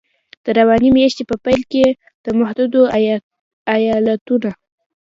[0.43, 1.85] د روانې میاشتې په پیل کې
[2.23, 2.81] د متحدو
[3.73, 4.51] ایالتونو